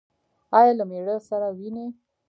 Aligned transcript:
ایا 0.57 0.73
له 0.79 0.85
میړه 0.89 1.15
سره 1.29 1.47
وینئ؟ 1.57 1.87